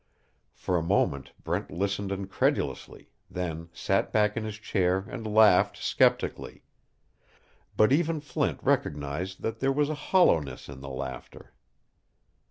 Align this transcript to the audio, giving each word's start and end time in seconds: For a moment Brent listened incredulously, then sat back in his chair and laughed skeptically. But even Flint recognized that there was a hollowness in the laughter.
For 0.55 0.77
a 0.79 0.81
moment 0.81 1.31
Brent 1.43 1.69
listened 1.69 2.11
incredulously, 2.11 3.11
then 3.29 3.69
sat 3.71 4.11
back 4.11 4.35
in 4.35 4.43
his 4.43 4.55
chair 4.57 5.05
and 5.07 5.31
laughed 5.31 5.77
skeptically. 5.77 6.63
But 7.77 7.91
even 7.93 8.19
Flint 8.19 8.57
recognized 8.63 9.43
that 9.43 9.59
there 9.59 9.71
was 9.71 9.91
a 9.91 10.09
hollowness 10.09 10.67
in 10.67 10.79
the 10.79 10.89
laughter. 10.89 11.53